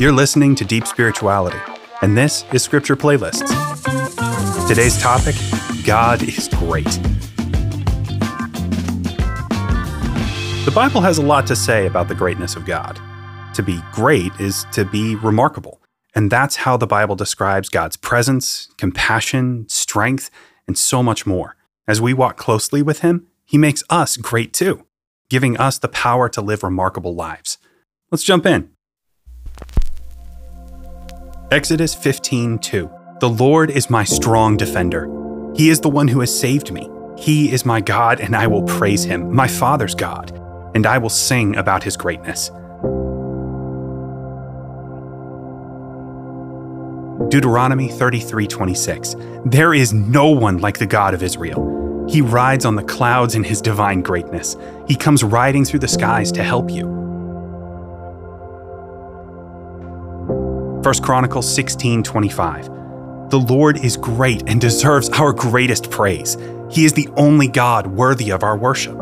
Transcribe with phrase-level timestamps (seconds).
[0.00, 1.58] You're listening to Deep Spirituality,
[2.02, 3.48] and this is Scripture Playlists.
[4.68, 5.34] Today's topic
[5.84, 6.84] God is great.
[10.64, 13.00] The Bible has a lot to say about the greatness of God.
[13.54, 15.82] To be great is to be remarkable,
[16.14, 20.30] and that's how the Bible describes God's presence, compassion, strength,
[20.68, 21.56] and so much more.
[21.88, 24.86] As we walk closely with Him, He makes us great too,
[25.28, 27.58] giving us the power to live remarkable lives.
[28.12, 28.70] Let's jump in.
[31.50, 35.08] Exodus 15:2 The Lord is my strong defender.
[35.54, 36.90] He is the one who has saved me.
[37.16, 40.30] He is my God, and I will praise him, my Father's God,
[40.74, 42.50] and I will sing about his greatness.
[47.30, 52.06] Deuteronomy 33:26 There is no one like the God of Israel.
[52.10, 54.54] He rides on the clouds in his divine greatness.
[54.86, 56.97] He comes riding through the skies to help you.
[60.88, 66.38] 1 Chronicles 16:25 The Lord is great and deserves our greatest praise.
[66.70, 68.96] He is the only God worthy of our worship.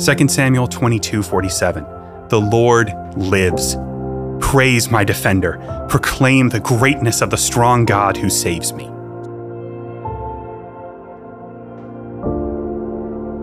[0.00, 1.86] Second Samuel 22:47
[2.30, 3.76] The Lord lives.
[4.40, 5.60] Praise my defender.
[5.88, 8.90] Proclaim the greatness of the strong God who saves me.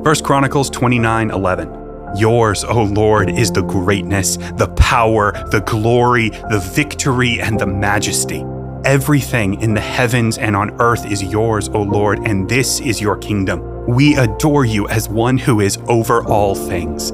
[0.04, 1.83] 1 Chronicles 29:11
[2.16, 8.46] Yours, O Lord, is the greatness, the power, the glory, the victory, and the majesty.
[8.86, 13.18] Everything in the heavens and on earth is yours, O Lord, and this is your
[13.18, 13.88] kingdom.
[13.88, 17.12] We adore you as one who is over all things.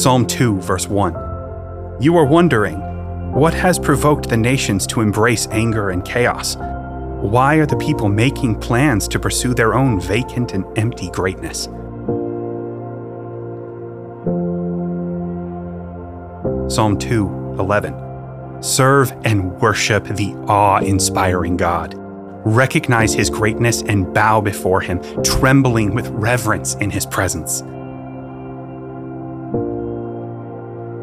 [0.00, 2.00] Psalm 2, verse 1.
[2.00, 2.80] You are wondering,
[3.32, 6.56] what has provoked the nations to embrace anger and chaos?
[7.20, 11.64] Why are the people making plans to pursue their own vacant and empty greatness?
[16.72, 18.62] Psalm 2 11.
[18.62, 21.94] Serve and worship the awe inspiring God.
[22.46, 27.64] Recognize his greatness and bow before him, trembling with reverence in his presence.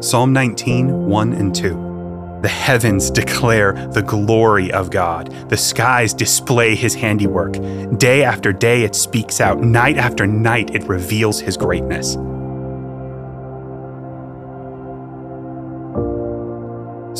[0.00, 1.85] Psalm 19 1 and 2.
[2.46, 5.32] The heavens declare the glory of God.
[5.50, 7.54] The skies display his handiwork.
[7.98, 9.58] Day after day it speaks out.
[9.58, 12.12] Night after night it reveals his greatness.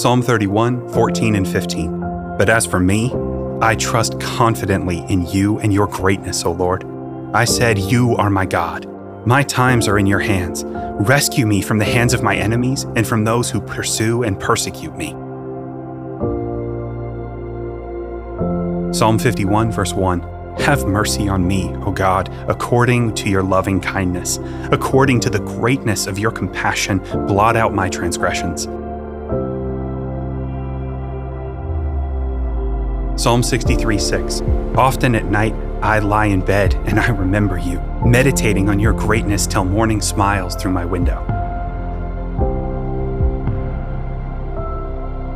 [0.01, 1.99] Psalm 31, 14 and 15.
[2.39, 3.13] But as for me,
[3.61, 6.85] I trust confidently in you and your greatness, O Lord.
[7.35, 8.87] I said, You are my God.
[9.27, 10.63] My times are in your hands.
[10.65, 14.97] Rescue me from the hands of my enemies and from those who pursue and persecute
[14.97, 15.11] me.
[18.95, 20.21] Psalm 51, verse 1
[20.59, 24.39] Have mercy on me, O God, according to your loving kindness.
[24.71, 28.67] According to the greatness of your compassion, blot out my transgressions.
[33.21, 34.43] Psalm 63 6.
[34.77, 39.47] Often at night I lie in bed and I remember you, meditating on your greatness
[39.47, 41.25] till morning smiles through my window.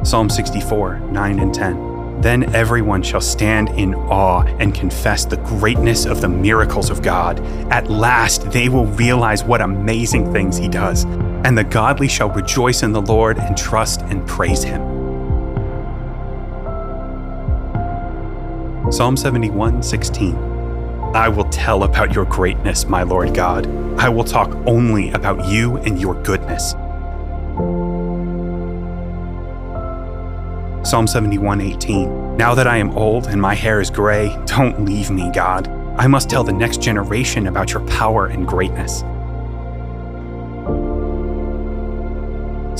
[0.04, 2.20] Psalm 64 9 and 10.
[2.20, 7.41] Then everyone shall stand in awe and confess the greatness of the miracles of God.
[7.70, 11.04] At last they will realize what amazing things He does,
[11.44, 14.80] and the godly shall rejoice in the Lord and trust and praise Him.
[18.91, 20.50] Psalm 71 16.
[21.15, 23.66] I will tell about your greatness, my Lord God.
[23.98, 26.71] I will talk only about you and your goodness.
[30.88, 32.37] Psalm 71:18.
[32.37, 35.69] Now that I am old and my hair is gray, don't leave me, God.
[35.98, 39.00] I must tell the next generation about your power and greatness.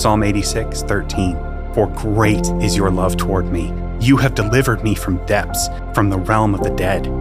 [0.00, 1.36] Psalm 86:13.
[1.74, 3.72] For great is your love toward me.
[4.00, 7.19] You have delivered me from depths, from the realm of the dead.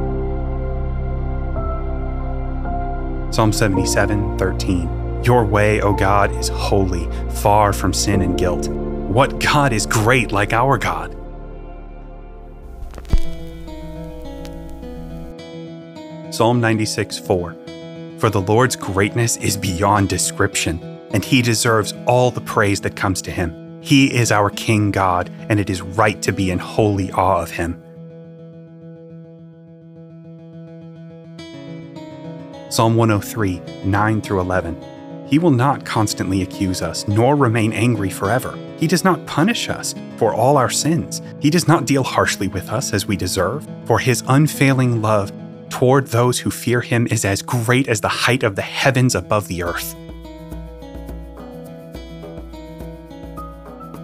[3.31, 5.23] Psalm 77 13.
[5.23, 8.67] Your way, O God, is holy, far from sin and guilt.
[8.69, 11.15] What God is great like our God?
[16.33, 17.55] Psalm 96 4.
[18.17, 20.79] For the Lord's greatness is beyond description,
[21.11, 23.79] and he deserves all the praise that comes to him.
[23.81, 27.51] He is our King God, and it is right to be in holy awe of
[27.51, 27.81] him.
[32.69, 35.25] Psalm 103, 9 through 11.
[35.27, 38.57] He will not constantly accuse us, nor remain angry forever.
[38.77, 41.21] He does not punish us for all our sins.
[41.39, 45.31] He does not deal harshly with us as we deserve, for his unfailing love
[45.69, 49.47] toward those who fear him is as great as the height of the heavens above
[49.47, 49.95] the earth.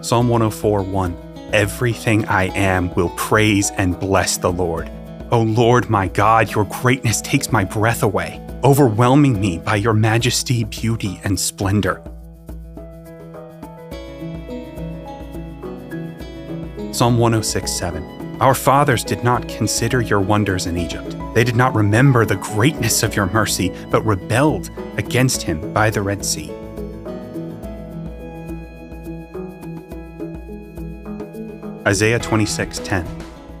[0.04, 4.90] Psalm 104 1 Everything I am will praise and bless the Lord.
[5.32, 10.64] O Lord my God, your greatness takes my breath away, overwhelming me by your majesty,
[10.64, 12.02] beauty, and splendor.
[16.90, 18.02] Psalm 106 7
[18.40, 21.16] Our fathers did not consider your wonders in Egypt.
[21.32, 26.02] They did not remember the greatness of your mercy, but rebelled against him by the
[26.02, 26.50] Red Sea.
[31.86, 33.06] Isaiah 26:10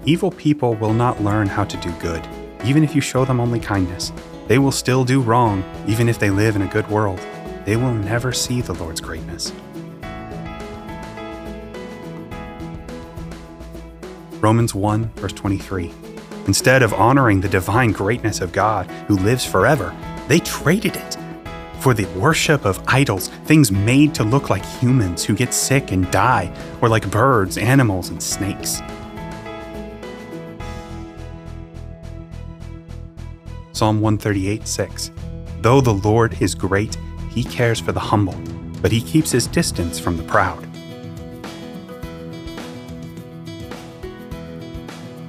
[0.04, 2.26] Evil people will not learn how to do good,
[2.64, 4.12] even if you show them only kindness.
[4.48, 7.20] They will still do wrong, even if they live in a good world.
[7.64, 9.52] They will never see the Lord's greatness.
[14.40, 15.92] Romans 1, verse 23.
[16.46, 19.96] Instead of honoring the divine greatness of God, who lives forever,
[20.28, 21.16] they traded it
[21.80, 26.10] for the worship of idols, things made to look like humans who get sick and
[26.10, 28.80] die, or like birds, animals, and snakes.
[33.76, 35.10] Psalm 138 6.
[35.60, 36.96] Though the Lord is great,
[37.30, 38.32] he cares for the humble,
[38.80, 40.62] but he keeps his distance from the proud.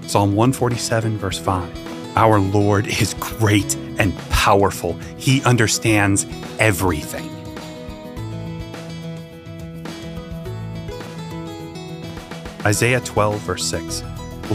[0.09, 2.15] Psalm 147, verse 5.
[2.15, 4.93] Our Lord is great and powerful.
[5.17, 6.25] He understands
[6.57, 7.29] everything.
[12.65, 14.03] Isaiah 12, verse 6.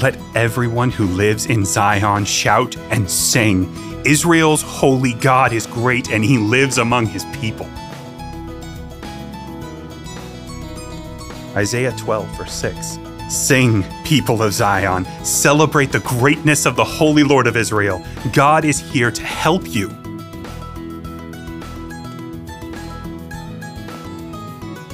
[0.01, 3.71] Let everyone who lives in Zion shout and sing.
[4.07, 7.69] Israel's holy God is great and he lives among his people.
[11.55, 12.99] Isaiah 12, verse 6.
[13.29, 15.05] Sing, people of Zion.
[15.25, 18.03] Celebrate the greatness of the Holy Lord of Israel.
[18.33, 19.89] God is here to help you.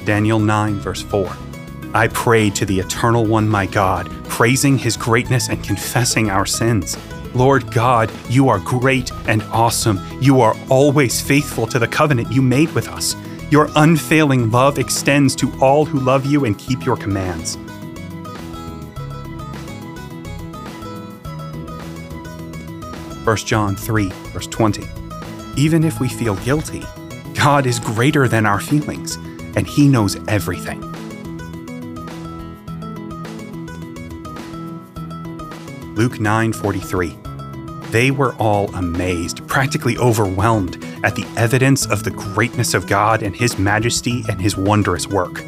[0.05, 1.48] Daniel 9, verse 4.
[1.95, 6.97] I prayed to the Eternal One, my God, praising his greatness and confessing our sins.
[7.35, 10.01] Lord God, you are great and awesome.
[10.21, 13.17] You are always faithful to the covenant you made with us.
[13.51, 17.57] Your unfailing love extends to all who love you and keep your commands.
[23.25, 24.87] 1 John 3, verse 20.
[25.57, 26.83] Even if we feel guilty,
[27.35, 29.17] God is greater than our feelings,
[29.57, 30.88] and He knows everything.
[35.99, 37.91] Luke 9:43.
[37.91, 43.35] They were all amazed, practically overwhelmed at the evidence of the greatness of God and
[43.35, 45.43] his majesty and his wondrous work.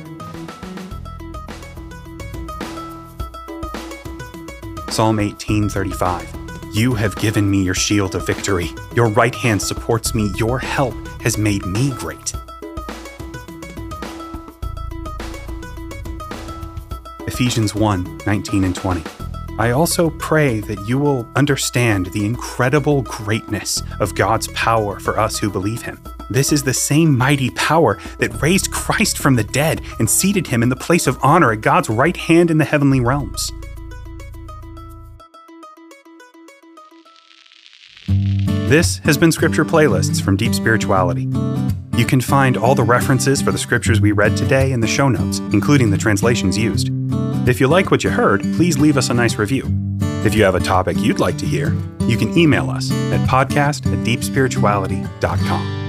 [4.91, 6.27] Psalm 18:35.
[6.75, 8.71] You have given me your shield of victory.
[8.97, 10.33] Your right hand supports me.
[10.37, 12.35] Your help has made me great.
[17.29, 19.20] Ephesians 1 19 and 20.
[19.61, 25.39] I also pray that you will understand the incredible greatness of God's power for us
[25.39, 26.03] who believe Him.
[26.31, 30.63] This is the same mighty power that raised Christ from the dead and seated him
[30.63, 33.53] in the place of honor at God's right hand in the heavenly realms.
[38.07, 41.29] This has been Scripture Playlists from Deep Spirituality.
[41.99, 45.11] You can find all the references for the scriptures we read today in the show
[45.11, 46.91] notes, including the translations used.
[47.47, 49.65] If you like what you heard, please leave us a nice review.
[50.25, 53.87] If you have a topic you'd like to hear, you can email us at podcast
[53.87, 55.80] at deepspirituality.com.